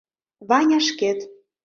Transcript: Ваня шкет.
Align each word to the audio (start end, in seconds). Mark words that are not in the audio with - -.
Ваня 0.49 0.79
шкет. 0.87 1.19